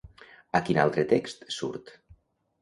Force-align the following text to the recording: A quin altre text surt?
A 0.59 0.61
quin 0.69 0.79
altre 0.83 1.03
text 1.11 1.45
surt? 1.59 1.93